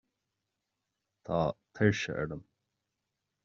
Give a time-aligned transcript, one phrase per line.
[1.23, 2.41] tá turse orm